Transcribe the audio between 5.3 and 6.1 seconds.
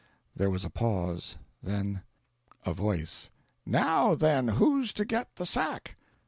the sack?"